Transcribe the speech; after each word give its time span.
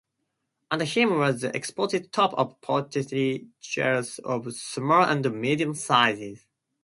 Under 0.71 0.83
him 0.85 1.11
were 1.11 1.31
the 1.31 1.55
exposed 1.55 2.11
tops 2.11 2.33
of 2.35 2.59
pottery 2.61 3.49
jars 3.59 4.17
of 4.25 4.51
small 4.55 5.03
and 5.03 5.31
medium 5.39 5.75
sizes. 5.75 6.47